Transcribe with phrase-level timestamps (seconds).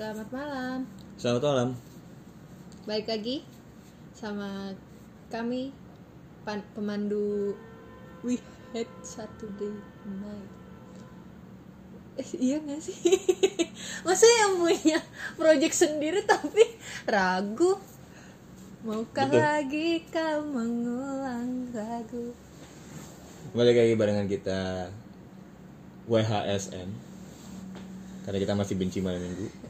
[0.00, 0.88] Selamat malam.
[1.20, 1.68] Selamat malam.
[2.88, 3.44] Baik lagi
[4.16, 4.72] sama
[5.28, 5.76] kami
[6.40, 7.52] pan- pemandu
[8.24, 8.40] We
[8.72, 9.76] Had Saturday
[10.08, 10.52] Night.
[12.16, 12.96] Eh, iya gak sih?
[14.08, 15.04] Masa yang punya
[15.36, 16.64] project sendiri tapi
[17.04, 17.76] ragu?
[18.80, 19.44] Maukah Betul.
[19.44, 22.32] lagi kau mengulang lagu?
[23.52, 24.88] Balik lagi barengan kita
[26.08, 26.88] WHSN
[28.24, 29.69] Karena kita masih benci malam minggu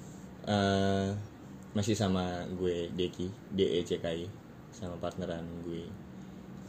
[0.50, 1.08] Eh,
[1.70, 4.26] Masih sama gue Deki D-E-C-K-I
[4.74, 5.86] Sama partneran gue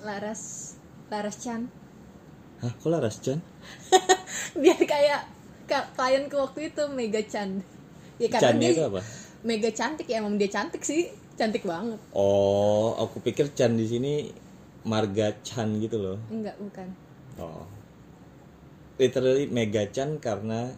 [0.05, 0.73] Laras
[1.12, 1.67] Laras Chan.
[2.63, 3.41] Hah kok Laras Chan?
[4.62, 5.27] Biar kayak
[5.67, 7.59] ka- klienku waktu itu Mega Chan.
[8.16, 9.02] Ya Channya dia itu apa?
[9.44, 11.09] Mega cantik ya emang dia cantik sih.
[11.36, 11.98] Cantik banget.
[12.16, 14.13] Oh aku pikir Chan di sini
[14.86, 16.88] Marga Chan gitu loh Enggak, bukan.
[17.41, 17.66] Oh
[19.02, 20.70] Literally Mega Chan karena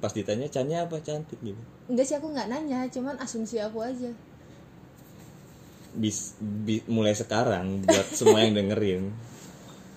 [0.00, 4.10] Pas ditanya Channya apa cantik gitu Enggak sih aku nggak nanya, cuman asumsi aku aja.
[5.96, 9.16] bis, bi- mulai sekarang buat semua yang dengerin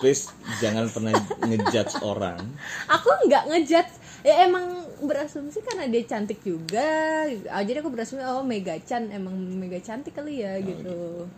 [0.00, 1.12] please jangan pernah
[1.44, 2.40] ngejudge orang
[2.88, 3.92] Aku nggak ngejudge.
[4.24, 4.64] Ya emang
[5.00, 7.24] berasumsi karena dia cantik juga.
[7.48, 11.28] Ah, jadi aku berasumsi oh Mega Chan emang Mega cantik kali ya gitu.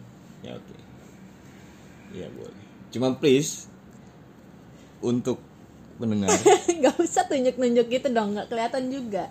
[0.46, 0.74] ya oke
[2.14, 3.66] ya boleh cuma please
[4.98, 5.38] untuk
[5.98, 6.30] pendengar
[6.82, 9.26] Gak usah tunjuk-nunjuk gitu dong, nggak kelihatan juga.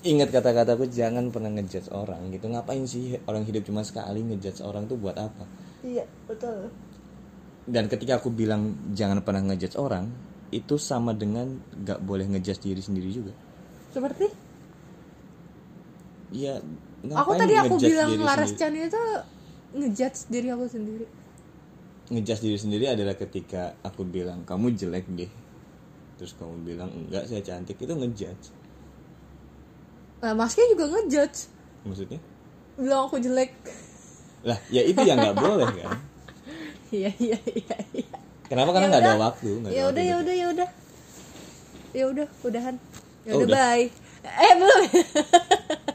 [0.00, 2.48] Ingat kata-kataku jangan pernah ngejudge orang gitu.
[2.48, 5.44] Ngapain sih orang hidup cuma sekali ngejudge orang tuh buat apa?
[5.84, 6.72] Iya, betul.
[7.70, 10.10] dan ketika aku bilang jangan pernah ngejudge orang
[10.50, 13.32] itu sama dengan gak boleh ngejudge diri sendiri juga.
[13.94, 14.26] Seperti?
[16.34, 16.58] Ya
[17.14, 18.54] aku tadi aku bilang Laras?
[18.58, 19.02] Chan itu
[19.76, 21.06] ngejudge diri aku sendiri.
[22.10, 25.30] ngejudge diri sendiri adalah ketika aku bilang kamu jelek deh.
[26.18, 27.78] Terus kamu bilang enggak saya cantik.
[27.78, 28.59] Itu ngejudge
[30.20, 31.48] Nah, Masknya juga ngejudge.
[31.82, 32.20] maksudnya?
[32.76, 33.50] Bilang aku jelek.
[34.40, 35.96] lah ya itu yang nggak boleh kan?
[36.90, 38.08] Iya, iya, iya, iya.
[38.50, 38.74] kenapa?
[38.74, 39.22] Karena Ya nggak ada udah.
[39.22, 40.20] waktu ada ya waktu udah ya gitu.
[40.20, 40.68] udah ya udah.
[41.90, 42.74] Ya udah udahan.
[43.22, 43.56] Ya Oh, udah udah.
[43.70, 43.86] bye.
[44.26, 44.80] Eh belum.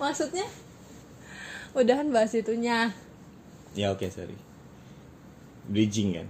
[0.00, 0.46] Maksudnya?
[1.72, 2.92] Udahan bahas itunya.
[3.74, 4.36] Ya oke sorry.
[5.66, 6.28] Bridging kan?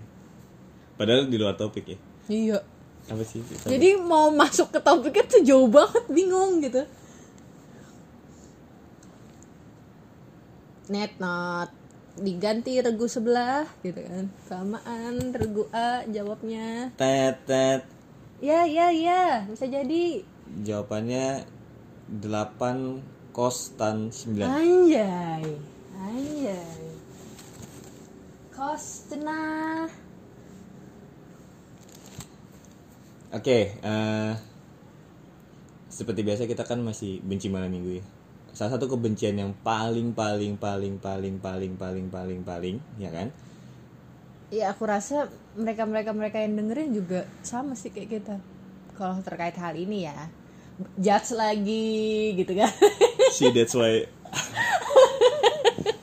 [0.96, 1.98] Padahal di luar topik ya.
[2.26, 2.58] Iya
[3.10, 3.44] apa sih?
[3.68, 6.84] Jadi mau masuk ke topiknya tuh jauh banget bingung gitu.
[10.88, 11.68] Net not.
[12.14, 14.30] Diganti regu sebelah gitu kan.
[14.46, 16.94] Samaan regu A jawabnya.
[16.94, 17.82] Tet tet.
[18.38, 19.48] Ya ya ya.
[19.50, 20.22] Bisa jadi.
[20.62, 21.48] Jawabannya
[22.20, 25.42] 8 kos tan 9 Anjay,
[25.98, 26.84] anjay.
[28.54, 30.03] Kos cenah.
[33.34, 34.32] Oke, eh,
[35.90, 38.04] seperti biasa kita kan masih benci malam minggu ya.
[38.54, 43.34] Salah satu kebencian yang paling paling paling paling paling paling paling paling, ya kan?
[44.54, 45.26] Ya aku rasa
[45.58, 48.38] mereka mereka mereka yang dengerin juga sama sih kayak kita.
[48.94, 50.30] Kalau terkait hal ini ya,
[50.94, 52.70] judge lagi gitu kan.
[53.34, 54.06] See that's why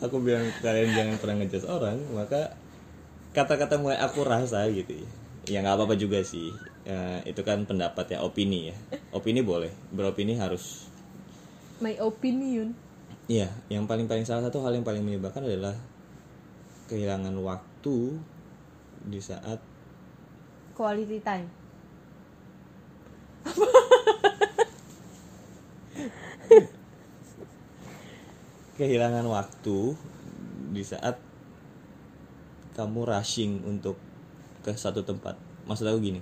[0.04, 2.60] aku bilang kalian jangan pernah ngejudge orang, maka
[3.32, 5.08] kata-kata mulai aku rasa gitu ya.
[5.48, 6.71] Ya nggak apa-apa juga sih.
[6.82, 8.78] Eh, itu kan pendapat ya, opini ya.
[9.14, 10.90] Opini boleh, beropini harus
[11.82, 12.78] My opinion.
[13.26, 15.74] Iya, yang paling-paling salah satu hal yang paling menyebabkan adalah
[16.90, 18.18] kehilangan waktu
[19.10, 19.58] di saat
[20.78, 21.50] Quality time.
[28.82, 29.94] kehilangan waktu
[30.74, 31.22] di saat
[32.74, 33.94] kamu rushing untuk
[34.66, 35.38] ke satu tempat.
[35.70, 36.22] Maksud aku gini,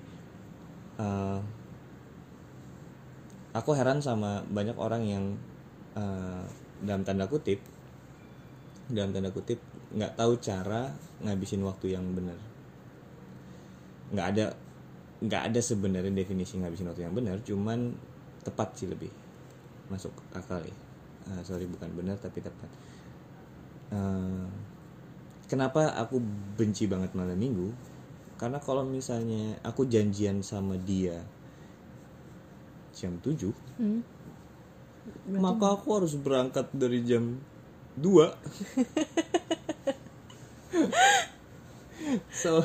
[1.00, 1.40] eh,
[3.56, 5.26] aku heran sama banyak orang yang
[5.98, 6.44] eh,
[6.86, 7.60] dalam tanda kutip,
[8.92, 9.60] dalam tanda kutip
[9.96, 10.94] nggak tahu cara
[11.26, 12.38] ngabisin waktu yang benar.
[14.13, 14.46] Nggak ada,
[15.22, 17.94] nggak ada sebenarnya definisi ngabisin waktu yang benar, cuman
[18.46, 19.12] tepat sih lebih
[19.90, 20.75] masuk akal ya.
[21.30, 22.69] Ah, sorry bukan benar tapi tepat.
[23.90, 24.48] Eh,
[25.50, 26.22] kenapa aku
[26.57, 27.74] benci banget malam minggu?
[28.39, 31.19] Karena kalau misalnya aku janjian sama dia
[32.95, 34.03] jam 7 Hmm.
[35.31, 37.39] maka aku harus berangkat dari jam
[37.95, 38.27] 2
[42.33, 42.63] so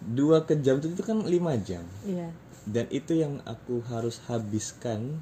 [0.00, 1.30] dua ke jam itu kan 5
[1.62, 2.30] jam Iya.
[2.66, 5.18] dan itu yang aku harus habiskan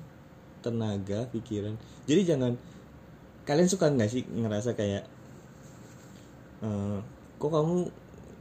[0.60, 2.56] tenaga pikiran jadi jangan
[3.44, 5.04] kalian suka nggak sih ngerasa kayak
[6.60, 6.98] eh,
[7.38, 7.88] kok kamu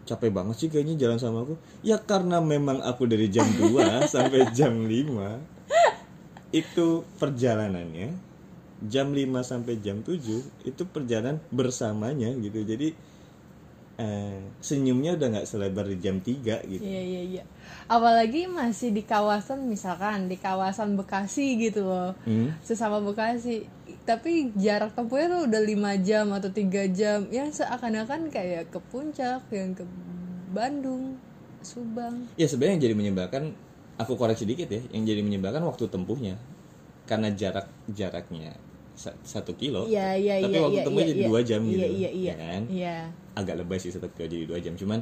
[0.07, 3.75] capek banget sih kayaknya jalan sama aku ya karena memang aku dari jam 2
[4.13, 8.15] sampai jam 5 itu perjalanannya
[8.87, 10.15] jam 5 sampai jam 7
[10.63, 12.95] itu perjalanan bersamanya gitu jadi
[13.97, 17.43] eh, senyumnya udah nggak selebar di jam 3 gitu Iya iya iya.
[17.89, 22.13] Apalagi masih di kawasan misalkan di kawasan Bekasi gitu loh.
[22.23, 22.53] Hmm.
[22.61, 23.65] Sesama Bekasi.
[24.07, 27.27] Tapi jarak tempuhnya tuh udah lima jam atau tiga jam.
[27.27, 29.83] Yang seakan-akan kayak ke puncak, yang ke
[30.55, 31.19] Bandung,
[31.59, 32.31] Subang.
[32.39, 33.43] Ya sebenarnya yang jadi menyebalkan
[33.99, 36.39] aku koreksi dikit ya, yang jadi menyebalkan waktu tempuhnya
[37.03, 38.55] karena jarak jaraknya
[38.95, 40.43] sa- satu kilo, Iya iya iya.
[40.47, 41.29] tapi waktu iya, tempuhnya iya, jadi iya.
[41.29, 42.31] dua jam gitu, Iya iya iya.
[42.31, 42.61] ya kan?
[42.71, 42.97] Iya.
[43.37, 44.99] Agak lebay sih satu kilo jadi dua jam, cuman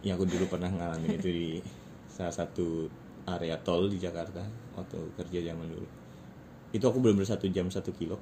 [0.00, 1.48] yang aku dulu pernah ngalamin itu di
[2.08, 2.88] salah satu
[3.28, 4.40] area tol di Jakarta
[4.74, 5.86] waktu kerja zaman dulu.
[6.70, 8.16] Itu aku bener-bener satu jam satu kilo,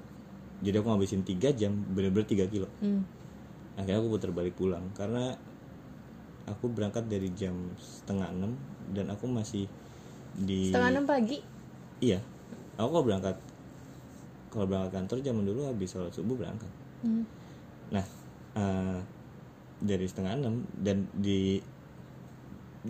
[0.64, 2.66] jadi aku ngabisin tiga jam bener-bener tiga kilo.
[2.80, 3.04] Hmm.
[3.78, 5.38] akhirnya aku putar balik pulang karena
[6.50, 8.58] aku berangkat dari jam setengah enam
[8.90, 9.70] dan aku masih
[10.34, 11.38] di Setengah enam pagi.
[12.02, 12.18] iya
[12.74, 13.36] aku kalau berangkat
[14.50, 16.66] kalau berangkat kantor zaman dulu habis sholat subuh berangkat
[16.98, 17.22] Hmm.
[17.94, 18.02] nah
[18.58, 18.98] eh,
[19.78, 21.62] dari setengah enam dan di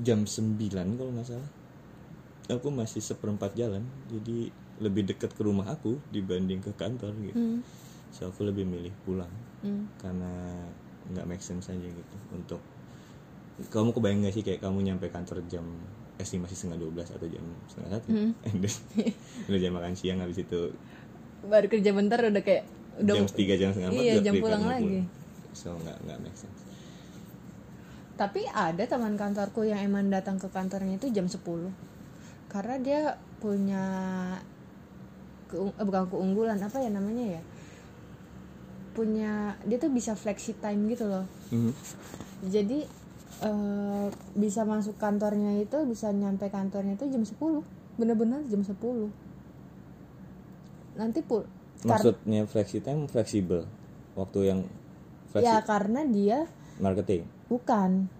[0.00, 1.50] jam sembilan kalau nggak salah
[2.48, 7.60] aku masih seperempat jalan jadi lebih dekat ke rumah aku dibanding ke kantor gitu Hmm.
[8.08, 9.30] so aku lebih milih pulang
[9.60, 9.90] Hmm.
[9.96, 10.30] karena
[11.08, 12.60] nggak make sense aja gitu untuk
[13.68, 15.66] kamu kebayang gak sih kayak kamu nyampe kantor jam
[16.14, 18.30] estimasi setengah 12 atau jam setengah satu Hmm.
[18.46, 18.74] And then,
[19.46, 20.70] udah jam makan siang habis itu
[21.40, 22.64] Baru kerja bentar udah kayak
[22.98, 25.00] udah jam tiga jam setengah empat Iya, jam pulang lagi.
[25.52, 26.60] so nggak nggak make sense
[28.14, 31.38] Tapi ada teman kantorku yang emang datang ke kantornya itu jam 10
[32.46, 33.00] Karena dia
[33.38, 33.84] punya
[35.48, 37.42] keung- eh, bukan keunggulan apa ya namanya ya?
[38.90, 41.24] Punya dia tuh bisa flexi time gitu loh.
[41.48, 41.72] Mhm.
[42.44, 42.86] jadi
[43.40, 47.64] eh, bisa masuk kantornya itu bisa nyampe kantornya itu jam 10
[47.94, 49.10] bener-bener jam 10
[50.94, 51.42] nanti pul
[51.82, 53.62] maksudnya flexi time fleksibel?
[54.14, 54.60] Waktu yang
[55.30, 56.46] flexi ya karena dia
[56.76, 57.22] marketing?
[57.46, 58.10] Bukan.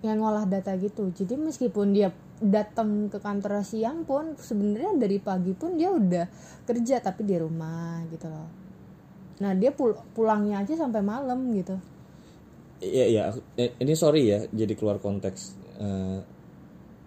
[0.00, 1.08] Yang ngolah data gitu.
[1.10, 2.12] Jadi meskipun dia
[2.42, 6.26] datang ke kantor siang pun sebenarnya dari pagi pun dia udah
[6.66, 8.48] kerja tapi di rumah gitu loh.
[9.42, 11.78] Nah dia pul- pulangnya aja sampai malam gitu.
[12.82, 13.22] Iya iya
[13.56, 15.54] eh, ini sorry ya jadi keluar konteks.
[15.78, 16.20] Eh,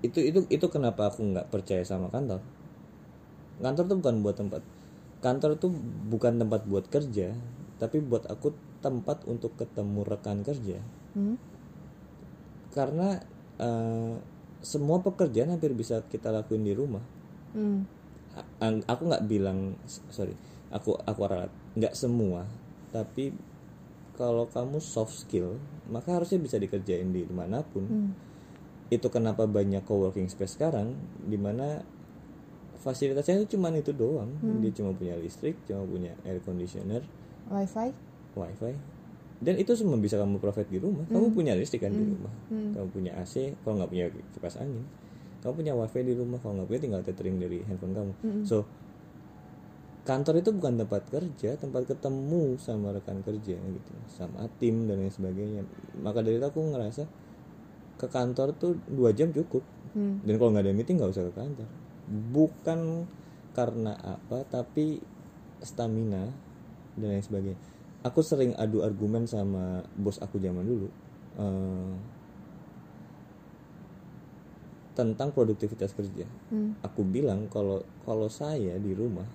[0.05, 2.39] itu itu itu kenapa aku nggak percaya sama kantor?
[3.59, 4.61] Kantor tuh bukan buat tempat
[5.17, 5.73] kantor tuh
[6.13, 7.33] bukan tempat buat kerja
[7.81, 8.53] tapi buat aku
[8.85, 10.77] tempat untuk ketemu rekan kerja.
[11.17, 11.37] Hmm?
[12.77, 13.17] karena
[13.57, 14.15] eh,
[14.67, 16.99] semua pekerjaan hampir bisa kita lakuin di rumah.
[17.55, 17.87] Hmm.
[18.83, 19.79] Aku nggak bilang
[20.11, 20.35] sorry
[20.67, 21.51] aku aku ralat.
[21.79, 22.43] Nggak semua
[22.91, 23.31] tapi
[24.19, 25.55] kalau kamu soft skill
[25.87, 27.87] maka harusnya bisa dikerjain di di mana pun.
[27.87, 28.11] Hmm.
[28.87, 30.95] itu kenapa banyak coworking space sekarang
[31.27, 31.83] di mana
[32.79, 34.31] fasilitasnya itu cuman itu doang.
[34.63, 37.03] Dia cuma punya listrik cuma punya air conditioner.
[37.51, 37.91] Wifi?
[38.31, 38.96] Wifi
[39.37, 41.05] dan itu semua bisa kamu provide di rumah.
[41.05, 42.33] Kamu punya listrik kan di rumah.
[42.49, 44.81] Kamu punya AC kalau nggak punya kipas angin.
[45.45, 48.13] Kamu punya wifi di rumah kalau nggak punya tinggal tethering dari handphone kamu.
[48.41, 48.65] So
[50.07, 53.91] kantor itu bukan tempat kerja tempat ketemu sama rekan kerja gitu.
[54.09, 55.61] Sama tim dan lain sebagainya.
[56.01, 57.05] Maka dari itu aku ngerasa
[58.01, 59.61] ke kantor tuh dua jam cukup.
[59.87, 60.21] Hmm.
[60.21, 61.69] dan kalau nggak ada meeting nggak usah ke kantor.
[62.09, 62.79] Bukan
[63.53, 65.01] karena apa tapi
[65.61, 66.29] stamina
[66.97, 67.76] dan lain sebagainya
[68.07, 70.87] aku sering adu argumen sama bos aku zaman dulu
[71.35, 71.93] eh,
[74.97, 76.25] tentang produktivitas kerja.
[76.49, 76.73] Hmm.
[76.81, 79.29] aku bilang kalau kalau saya di rumah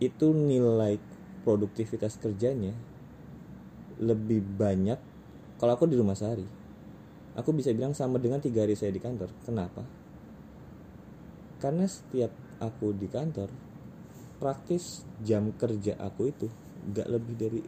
[0.00, 0.96] itu nilai
[1.44, 2.72] produktivitas kerjanya
[4.00, 4.96] lebih banyak
[5.60, 6.48] kalau aku di rumah sehari.
[7.36, 9.28] Aku bisa bilang sama dengan tiga hari saya di kantor.
[9.44, 9.84] Kenapa?
[11.60, 12.32] Karena setiap
[12.64, 13.52] aku di kantor
[14.40, 16.48] praktis jam kerja aku itu
[16.96, 17.60] gak lebih dari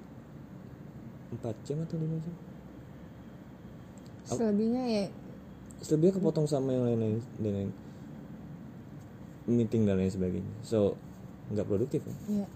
[1.36, 2.34] 4 jam atau 5 jam.
[4.24, 5.04] Selebihnya ya
[5.84, 7.70] selebihnya kepotong sama yang lain-lain dan lain
[9.50, 10.52] meeting dan lain sebagainya.
[10.64, 10.96] So
[11.52, 12.16] nggak produktif kan?
[12.30, 12.46] ya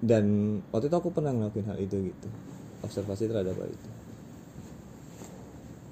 [0.00, 0.24] dan
[0.72, 2.28] waktu itu aku pernah ngelakuin hal itu gitu.
[2.80, 3.88] Observasi terhadap hal itu.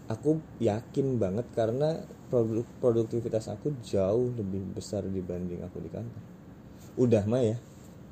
[0.09, 2.01] Aku yakin banget karena
[2.33, 6.38] produk produktivitas aku jauh lebih besar dibanding aku di kantor
[6.99, 7.57] udah mah ya.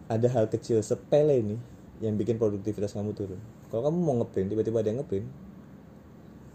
[0.06, 1.60] Ada hal kecil sepele nih
[1.98, 3.40] yang bikin produktivitas kamu turun.
[3.68, 5.26] Kalau kamu mau ngeprint tiba-tiba ada yang ngeprint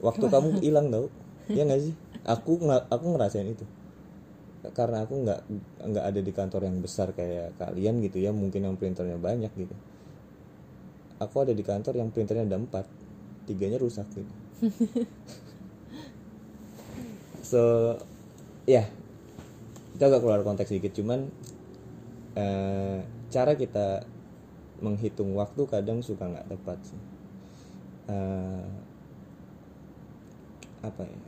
[0.01, 1.11] waktu kamu hilang tau.
[1.51, 1.93] Ya nggak sih?
[2.23, 3.67] Aku nggak aku ngerasain itu.
[4.71, 5.39] Karena aku nggak
[5.83, 9.75] nggak ada di kantor yang besar kayak kalian gitu ya mungkin yang printernya banyak gitu.
[11.19, 12.88] Aku ada di kantor yang printernya ada empat
[13.45, 14.33] tiganya rusak gitu.
[17.41, 17.97] So
[18.63, 18.88] ya.
[19.91, 21.27] Itu agak keluar konteks sedikit cuman
[22.35, 23.00] eh,
[23.31, 24.03] cara kita
[24.81, 27.01] menghitung waktu kadang suka nggak tepat sih.
[28.09, 28.65] Eh,
[30.81, 31.19] apa ya?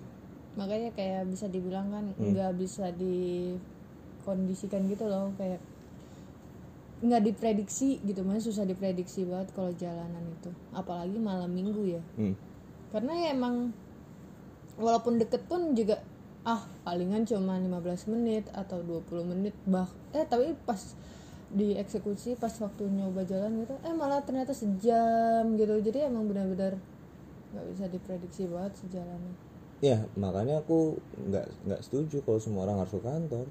[0.57, 5.62] Makanya kayak bisa dibilang kan nggak bisa dikondisikan gitu loh kayak
[7.03, 12.01] nggak diprediksi gitu mas susah diprediksi banget kalau jalanan itu apalagi malam minggu ya.
[12.15, 12.31] Hmm.
[12.95, 13.74] karena ya emang
[14.79, 16.00] walaupun deket pun juga
[16.43, 19.88] ah palingan cuma 15 menit atau 20 menit bah.
[20.12, 20.79] Eh tapi pas
[21.53, 25.73] dieksekusi pas waktu nyoba jalan gitu eh malah ternyata sejam gitu.
[25.79, 26.75] Jadi emang benar-benar
[27.53, 29.35] nggak bisa diprediksi banget sejalannya.
[29.79, 31.00] Ya makanya aku
[31.31, 33.47] nggak nggak setuju kalau semua orang harus ke kantor.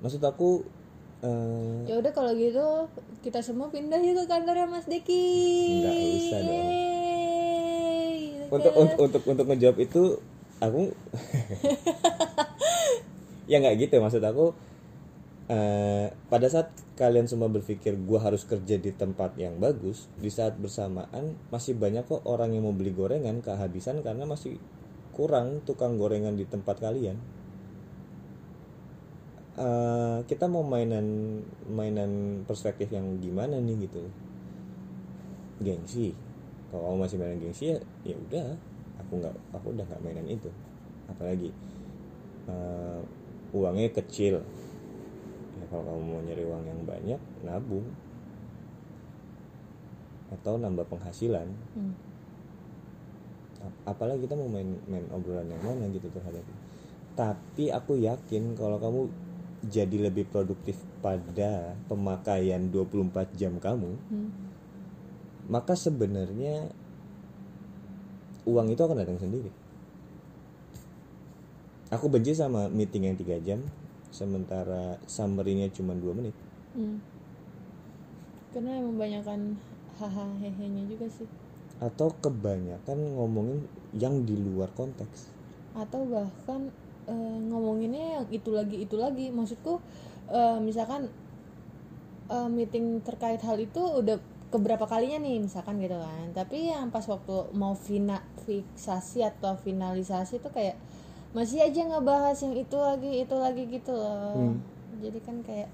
[0.00, 0.64] Maksud aku
[1.24, 2.88] eh, ya udah kalau gitu
[3.20, 5.28] kita semua pindah yuk ke kantornya Mas Deki.
[5.84, 6.68] Nggak usah dong.
[6.72, 8.80] Yeay, gitu untuk, kan.
[8.80, 10.02] untuk untuk untuk ngejawab itu
[10.60, 10.92] aku
[13.50, 14.00] ya nggak gitu.
[14.00, 14.52] Maksud aku
[15.52, 20.56] eh, pada saat kalian semua berpikir gua harus kerja di tempat yang bagus di saat
[20.56, 24.56] bersamaan masih banyak kok orang yang mau beli gorengan kehabisan karena masih
[25.12, 27.16] kurang tukang gorengan di tempat kalian.
[29.56, 31.40] Eh, kita mau mainan
[31.72, 34.04] mainan perspektif yang gimana nih gitu.
[35.64, 36.12] Gengsi.
[36.68, 38.58] Kalau masih mainan gengsi ya ya udah
[39.06, 40.50] aku nggak aku udah nggak mainan itu.
[41.06, 41.50] Apalagi
[42.50, 43.00] eh,
[43.54, 44.42] uangnya kecil.
[45.56, 47.86] Ya kalau kamu mau nyari uang yang banyak nabung.
[50.34, 51.46] Atau nambah penghasilan.
[51.78, 51.94] Hmm.
[53.62, 56.44] Ap- apalagi kita mau main main obrolan yang mana gitu terhadap
[57.16, 59.08] tapi aku yakin kalau kamu
[59.66, 64.30] jadi lebih produktif pada pemakaian 24 jam kamu Hmm.
[65.48, 66.68] maka sebenarnya
[68.46, 69.50] uang itu akan datang sendiri.
[71.90, 73.62] Aku benci sama meeting yang tiga jam
[74.10, 76.34] sementara summary-nya cuma dua menit.
[76.76, 77.00] Hmm.
[78.52, 79.40] karena emang banyakan
[80.00, 81.28] haha hehenya juga sih.
[81.76, 85.28] Atau kebanyakan ngomongin yang di luar konteks.
[85.76, 86.72] Atau bahkan
[87.04, 89.28] eh, ngomonginnya yang itu lagi itu lagi.
[89.28, 89.76] Maksudku
[90.32, 91.12] eh, misalkan
[92.32, 94.16] eh, meeting terkait hal itu udah
[94.56, 96.32] keberapa kalinya nih misalkan gitu kan.
[96.32, 100.80] Tapi yang pas waktu mau fina fiksasi atau finalisasi tuh kayak
[101.36, 104.32] masih aja ngebahas yang itu lagi itu lagi gitu loh.
[104.32, 104.56] Hmm.
[104.96, 105.68] jadi kan kayak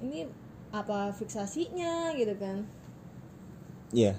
[0.00, 0.24] ini
[0.72, 2.64] apa fiksasinya gitu kan.
[3.92, 4.16] Iya.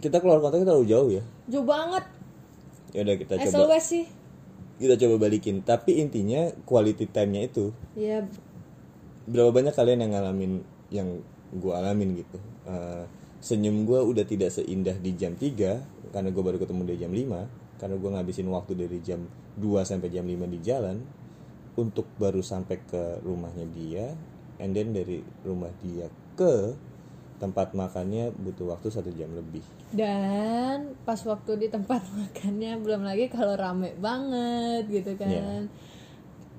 [0.00, 1.22] Kita keluar konteks terlalu jauh ya.
[1.52, 2.04] Jauh banget.
[2.96, 4.04] Ya udah kita coba SOS sih.
[4.80, 5.60] Kita coba balikin.
[5.60, 8.24] Tapi intinya quality time-nya itu ya
[9.30, 10.52] berapa banyak kalian yang ngalamin
[10.90, 11.08] yang
[11.54, 12.38] gue alamin gitu.
[12.66, 13.04] Eh,
[13.40, 17.80] senyum gue udah tidak seindah di jam 3 karena gue baru ketemu di jam 5
[17.80, 19.24] karena gue ngabisin waktu dari jam
[19.56, 21.00] 2 sampai jam 5 di jalan
[21.80, 24.12] untuk baru sampai ke rumahnya dia
[24.60, 26.76] and then dari rumah dia ke
[27.40, 29.64] tempat makannya butuh waktu satu jam lebih.
[29.88, 35.30] Dan pas waktu di tempat makannya belum lagi kalau rame banget gitu kan.
[35.30, 35.48] Iya.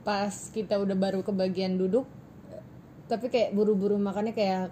[0.02, 2.10] pas kita udah baru ke bagian duduk
[3.12, 4.72] tapi kayak buru-buru makannya kayak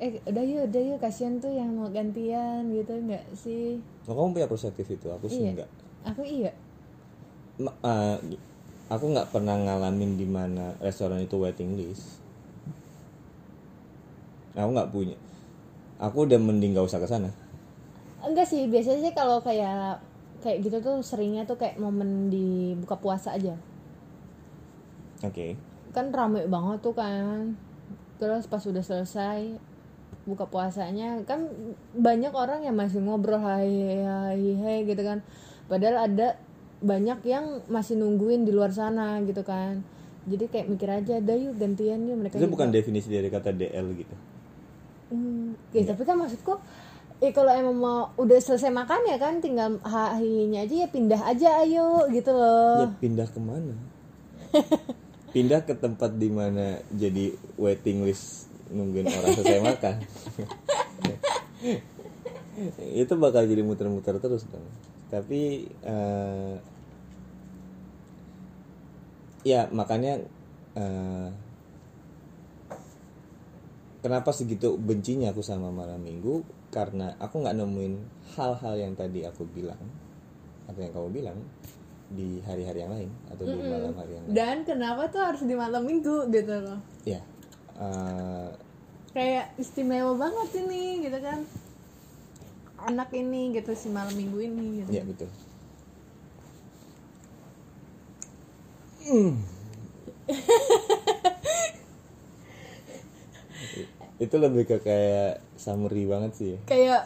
[0.00, 3.76] eh udah yuk udah yuk kasihan tuh yang mau gantian gitu nggak sih?
[4.08, 5.12] Nah, kamu punya perspektif itu?
[5.12, 5.50] Aku sih Iya.
[5.52, 5.70] enggak.
[6.08, 6.52] Aku iya.
[7.60, 8.16] Ma- eh,
[8.88, 12.22] aku nggak pernah ngalamin di mana restoran itu waiting list.
[14.56, 15.16] Aku nggak punya.
[16.00, 17.28] Aku udah mending gak usah ke sana.
[18.24, 19.98] Enggak sih biasanya sih kalau kayak
[20.40, 23.52] kayak gitu tuh seringnya tuh kayak momen di buka puasa aja.
[25.26, 25.58] Oke.
[25.90, 27.54] Kan rame banget tuh kan
[28.24, 29.60] terus pas udah selesai
[30.24, 31.52] buka puasanya kan
[31.92, 35.20] banyak orang yang masih ngobrol hai hai hai gitu kan.
[35.68, 36.40] Padahal ada
[36.80, 39.84] banyak yang masih nungguin di luar sana gitu kan.
[40.24, 42.56] Jadi kayak mikir aja dah yuk gantian yuk mereka itu juga.
[42.56, 44.16] bukan definisi dari kata DL gitu?
[45.12, 46.56] Hmm, ya, tapi kan maksudku
[47.20, 51.62] eh kalau emang mau udah selesai makan ya kan tinggal hahinya aja ya pindah aja
[51.62, 53.76] ayo gitu ya loh pindah ke mana
[55.34, 59.94] pindah ke tempat di mana jadi waiting list nungguin orang selesai makan.
[62.94, 64.62] Itu bakal jadi muter-muter terus dong.
[65.10, 66.54] Tapi eh,
[69.42, 70.22] ya makanya
[70.78, 71.28] eh,
[74.06, 76.46] kenapa segitu bencinya aku sama malam minggu?
[76.70, 77.94] Karena aku nggak nemuin
[78.38, 79.82] hal-hal yang tadi aku bilang
[80.64, 81.38] atau yang kamu bilang
[82.12, 84.34] di hari-hari yang lain atau di malam hari yang lain.
[84.36, 86.80] Dan kenapa tuh harus di malam minggu gitu loh?
[87.08, 87.20] Ya
[87.80, 88.48] eh,
[89.14, 91.40] kayak istimewa banget ini gitu kan.
[92.84, 94.90] Anak ini gitu si malam minggu ini gitu.
[94.92, 95.30] Ya betul.
[104.24, 106.56] Itu lebih ke kayak summary banget sih.
[106.56, 106.58] Ya.
[106.64, 107.02] kayak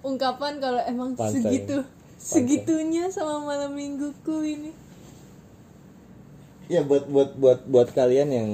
[0.00, 1.40] ungkapan kalau emang Pantai.
[1.40, 1.80] segitu
[2.20, 4.70] segitunya sama malam mingguku ini.
[6.68, 8.50] Ya buat buat buat buat kalian yang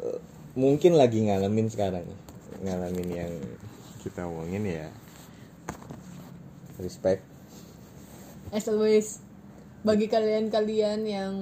[0.00, 0.18] eh,
[0.54, 2.06] mungkin lagi ngalamin sekarang
[2.62, 3.32] ngalamin yang
[4.00, 4.88] kita omongin ya.
[6.80, 7.20] Respect.
[8.54, 9.20] As always
[9.84, 11.32] bagi kalian-kalian yang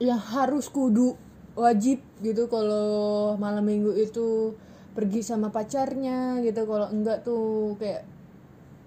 [0.00, 1.16] yang harus kudu
[1.54, 4.56] wajib gitu kalau malam minggu itu
[4.96, 6.64] pergi sama pacarnya gitu.
[6.64, 8.08] Kalau enggak tuh kayak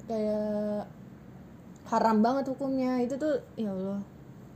[0.09, 0.96] kayak
[1.87, 2.99] haram banget hukumnya.
[3.03, 3.99] Itu tuh ya Allah.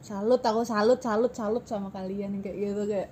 [0.02, 3.10] Salut aku salut salut salut sama kalian kayak gitu kayak.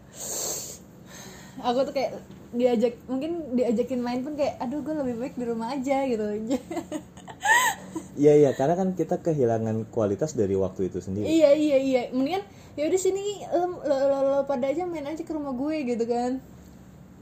[1.59, 5.75] Aku tuh kayak diajak mungkin diajakin main pun kayak aduh gue lebih baik di rumah
[5.75, 6.25] aja gitu.
[8.19, 11.23] Iya iya karena kan kita kehilangan kualitas dari waktu itu sendiri.
[11.23, 12.01] Iya iya iya.
[12.11, 12.43] Mendingan
[12.75, 16.03] ya udah sini lo, lo, lo, lo pada aja main aja ke rumah gue gitu
[16.03, 16.43] kan.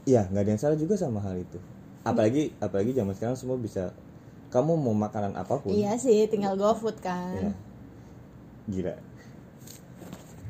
[0.08, 1.58] Iya nggak ada yang salah juga sama hal itu.
[2.02, 3.92] Apalagi apalagi zaman sekarang semua bisa
[4.48, 7.52] kamu mau makanan apa pun iya sih tinggal GoFood kan Ya.
[8.68, 9.00] Gila.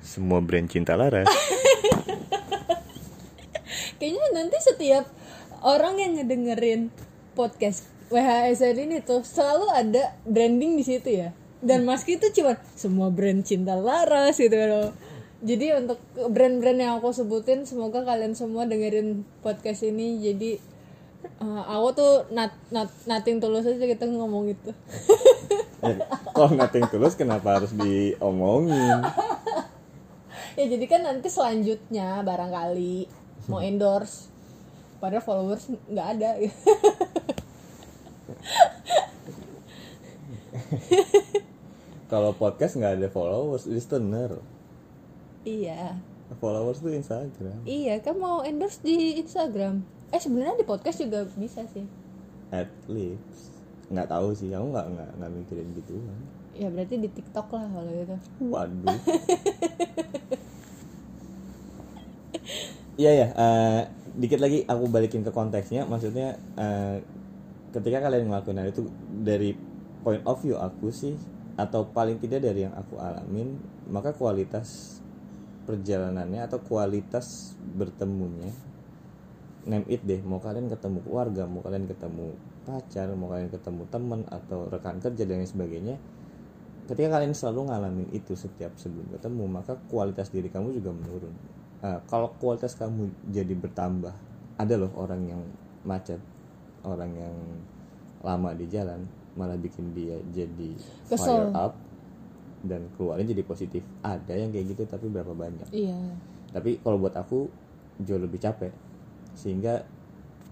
[0.02, 1.30] Semua brand cinta Laras.
[3.98, 5.10] kayaknya nanti setiap
[5.62, 6.90] orang yang ngedengerin
[7.34, 13.10] podcast WHSN ini tuh selalu ada branding di situ ya dan Maski itu cuma semua
[13.10, 14.94] brand cinta Laras gitu loh
[15.38, 20.58] jadi untuk brand-brand yang aku sebutin semoga kalian semua dengerin podcast ini jadi
[21.24, 24.70] eh, aku tuh not, not, nothing tulus aja kita ngomong itu
[25.78, 25.94] Eh,
[26.34, 28.98] Kalau nothing tulus kenapa harus diomongin?
[30.58, 33.06] ya jadi kan nanti selanjutnya barangkali
[33.46, 34.26] mau endorse
[34.98, 36.30] padahal followers nggak ada
[42.08, 44.40] Kalau podcast nggak ada followers, listener.
[45.44, 45.96] iya
[46.40, 47.64] Followers tuh Instagram.
[47.64, 51.84] iya kan mau endorse di Instagram eh sebenarnya di podcast juga bisa sih
[52.48, 53.52] At least.
[53.92, 56.20] Nggak tahu sih, aku nggak nggak nggak mikirin gitu kan.
[56.58, 58.16] ya berarti di TikTok lah kalau gitu
[58.48, 58.98] Waduh.
[62.98, 63.80] Iya ya, eh,
[64.18, 65.86] dikit lagi aku balikin ke konteksnya.
[65.86, 66.98] Maksudnya eh,
[67.70, 68.90] ketika kalian ngelakuin hal itu
[69.22, 69.54] dari
[70.02, 71.14] point of view aku sih,
[71.54, 73.54] atau paling tidak dari yang aku alamin,
[73.86, 74.98] maka kualitas
[75.62, 78.50] perjalanannya atau kualitas bertemunya,
[79.66, 80.20] name it deh.
[80.22, 82.36] Mau kalian ketemu keluarga, mau kalian ketemu
[82.68, 85.96] pacar, mau kalian ketemu teman atau rekan kerja dan lain sebagainya,
[86.88, 91.34] ketika kalian selalu ngalamin itu setiap sebelum ketemu maka kualitas diri kamu juga menurun.
[91.78, 94.14] Eh, kalau kualitas kamu jadi bertambah
[94.58, 95.42] ada loh orang yang
[95.86, 96.18] macet
[96.82, 97.36] orang yang
[98.26, 99.06] lama di jalan
[99.38, 100.74] malah bikin dia jadi
[101.06, 101.54] fire Kesel.
[101.54, 101.78] up
[102.66, 103.86] dan keluarnya jadi positif.
[104.02, 105.70] Ada yang kayak gitu tapi berapa banyak?
[105.70, 106.18] Iya.
[106.50, 107.46] Tapi kalau buat aku
[108.02, 108.74] jauh lebih capek
[109.42, 109.74] sehingga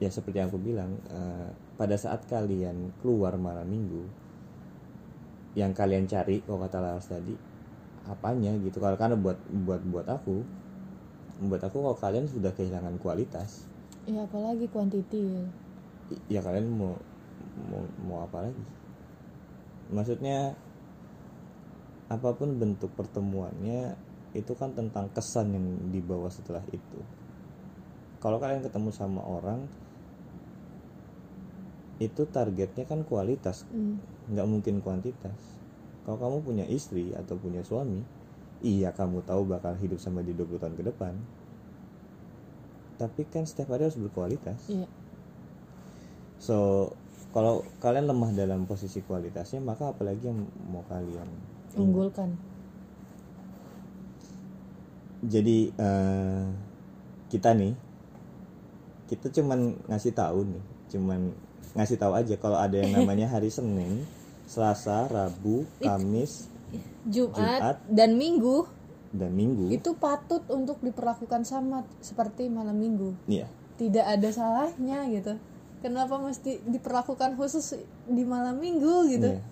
[0.02, 1.48] ya seperti yang aku bilang eh,
[1.80, 4.02] pada saat kalian keluar malam minggu
[5.56, 7.32] yang kalian cari kalau kata Laras tadi
[8.06, 8.78] apanya gitu?
[8.78, 10.36] Kalau karena buat buat buat aku
[11.48, 13.50] buat aku kalau kalian sudah kehilangan kualitas
[14.06, 15.42] ya apalagi quantity ya.
[16.12, 16.94] i- ya kalian mau
[17.70, 18.64] mau mau apa lagi?
[19.92, 20.54] Maksudnya
[22.06, 23.98] apa pun bentuk pertemuannya
[24.40, 26.98] itu kan tentang kesan yang dibawa setelah itu
[28.26, 29.62] kalau kalian ketemu sama orang
[32.02, 33.62] itu targetnya kan kualitas.
[33.70, 34.02] Hmm.
[34.26, 35.38] nggak mungkin kuantitas.
[36.02, 38.02] Kalau kamu punya istri atau punya suami
[38.66, 41.14] iya kamu tahu bakal hidup sama di 20 tahun ke depan.
[42.98, 44.58] Tapi kan setiap hari harus berkualitas.
[44.66, 44.90] Iya.
[46.42, 46.90] So,
[47.36, 51.28] kalau kalian lemah dalam posisi kualitasnya, maka apalagi yang mau kalian
[51.76, 52.32] unggulkan.
[55.22, 56.46] Jadi eh,
[57.28, 57.76] kita nih,
[59.06, 61.30] kita cuman ngasih tahu nih, cuman
[61.76, 64.02] ngasih tahu aja kalau ada yang namanya hari Senin,
[64.46, 66.46] Selasa, Rabu, Kamis,
[67.06, 67.76] Jumat, Jumat.
[67.86, 68.66] dan Minggu
[69.14, 69.70] dan Minggu.
[69.70, 73.46] itu patut untuk diperlakukan sama seperti malam Minggu Iya.
[73.78, 75.38] tidak ada salahnya gitu
[75.80, 79.42] kenapa mesti diperlakukan khusus di malam Minggu gitu Iya.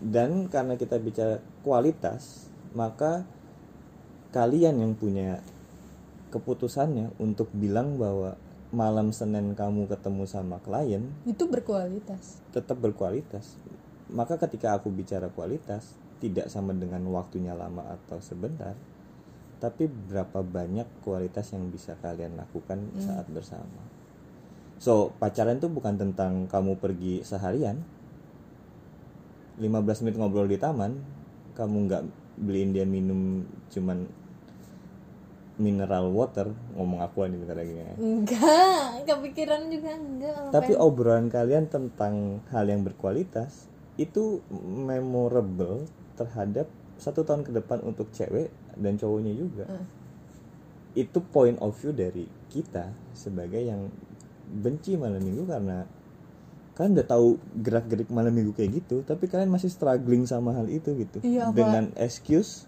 [0.00, 3.28] Dan karena kita bicara kualitas, maka
[4.32, 5.44] kalian yang punya
[6.32, 13.58] keputusannya untuk bilang bahwa malam Senin kamu ketemu sama klien itu berkualitas tetap berkualitas.
[14.10, 18.74] Maka ketika aku bicara kualitas, tidak sama dengan waktunya lama atau sebentar,
[19.62, 23.86] tapi berapa banyak kualitas yang bisa kalian lakukan saat bersama.
[24.82, 27.78] So, pacaran itu bukan tentang kamu pergi seharian,
[29.62, 30.98] 15 menit ngobrol di taman,
[31.54, 32.02] kamu nggak
[32.40, 34.08] beliin dia minum cuman
[35.60, 37.92] mineral water ngomong aku nih bentar lagi ya.
[37.94, 42.14] enggak kepikiran juga enggak tapi pengen- obrolan kalian tentang
[42.48, 46.64] hal yang berkualitas itu memorable terhadap
[46.96, 49.84] satu tahun ke depan untuk cewek dan cowoknya juga Hmm.
[50.94, 53.92] itu point of view dari kita sebagai yang
[54.50, 55.84] benci malam minggu karena
[56.72, 60.64] kalian udah tahu gerak gerik malam minggu kayak gitu tapi kalian masih struggling sama hal
[60.66, 62.64] itu gitu Iya, apa- dengan excuse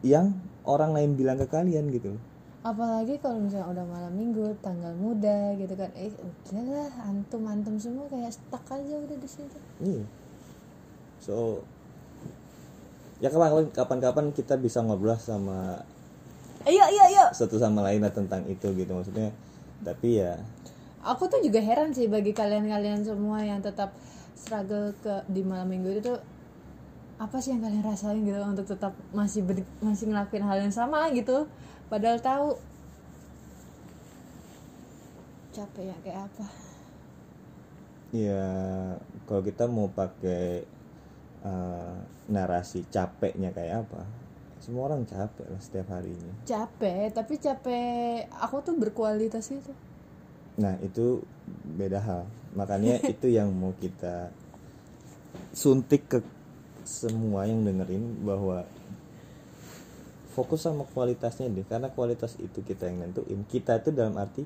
[0.00, 0.32] yang
[0.64, 2.16] orang lain bilang ke kalian gitu
[2.60, 6.12] apalagi kalau misalnya udah malam minggu tanggal muda gitu kan eh
[6.52, 10.04] udahlah antum antum semua kayak stuck aja udah di situ Iya.
[11.24, 11.64] So
[13.20, 15.80] ya kapan kapan kita bisa ngobrol sama
[16.68, 19.32] ayo ayo ayo satu sama lain lah tentang itu gitu maksudnya.
[19.80, 20.36] Tapi ya
[21.00, 23.96] aku tuh juga heran sih bagi kalian-kalian semua yang tetap
[24.36, 26.20] struggle ke di malam minggu itu tuh
[27.20, 31.12] apa sih yang kalian rasain gitu untuk tetap masih ber- masih ngelakuin hal yang sama
[31.12, 31.44] gitu
[31.92, 32.56] padahal tahu
[35.52, 36.46] capek ya kayak apa
[38.16, 38.48] ya
[39.28, 40.64] kalau kita mau pakai
[41.44, 41.94] uh,
[42.26, 44.02] narasi capeknya kayak apa?
[44.60, 46.34] Semua orang capek lah setiap harinya.
[46.44, 49.70] capek tapi capek aku tuh berkualitas gitu
[50.60, 51.24] Nah, itu
[51.64, 52.22] beda hal.
[52.52, 54.28] Makanya itu yang mau kita
[55.56, 56.18] suntik ke
[56.90, 58.66] semua yang dengerin bahwa
[60.34, 61.62] fokus sama kualitasnya deh.
[61.62, 63.46] Karena kualitas itu kita yang nentuin.
[63.46, 64.42] Kita itu dalam arti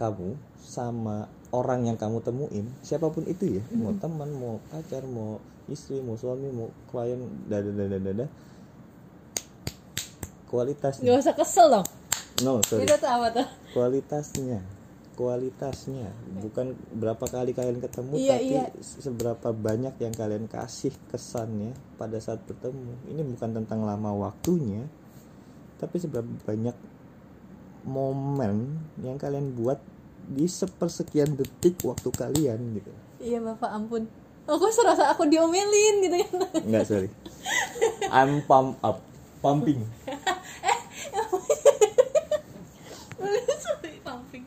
[0.00, 0.32] kamu
[0.64, 5.36] sama orang yang kamu temuin, siapa pun itu ya, mau teman, mau pacar, mau
[5.68, 8.26] istri, mau suami, mau klien, dada dada dada.
[10.48, 11.04] Kualitasnya.
[11.04, 11.86] nggak usah kesel dong.
[12.40, 12.88] No, sorry.
[12.88, 13.46] Itu tuh apa tuh?
[13.76, 14.81] Kualitasnya
[15.14, 16.10] kualitasnya.
[16.40, 18.64] Bukan berapa kali kalian ketemu Iya, tapi iya.
[18.80, 23.08] seberapa banyak yang kalian kasih kesannya pada saat bertemu.
[23.12, 24.88] Ini bukan tentang lama waktunya
[25.82, 26.78] tapi seberapa banyak
[27.82, 29.82] momen yang kalian buat
[30.30, 32.94] di sepersekian detik waktu kalian gitu.
[33.18, 34.06] Iya bapak ampun.
[34.46, 36.62] Aku serasa aku diomelin gitu kan?
[36.62, 37.10] Enggak sorry.
[38.14, 39.02] I'm pump up.
[39.42, 39.82] Pumping
[43.58, 44.46] Sorry, pumping.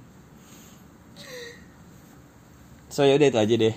[2.95, 3.75] So yaudah itu aja deh.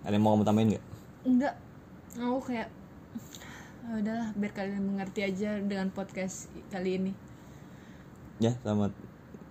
[0.00, 0.84] Ada yang mau kamu tambahin nggak?
[1.28, 1.54] Enggak.
[2.16, 2.72] Aku kayak
[3.84, 7.12] "Ah, udahlah biar kalian mengerti aja dengan podcast kali ini.
[8.40, 8.96] Ya selamat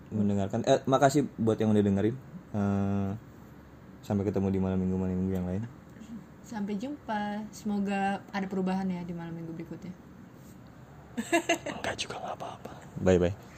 [0.09, 0.65] mendengarkan.
[0.65, 2.17] Eh makasih buat yang udah dengerin.
[2.57, 3.09] Eh,
[4.01, 5.69] sampai ketemu di malam minggu malam minggu yang lain.
[6.41, 7.45] Sampai jumpa.
[7.53, 9.93] Semoga ada perubahan ya di malam minggu berikutnya.
[11.77, 12.73] Enggak juga nggak apa-apa.
[13.05, 13.53] Bye bye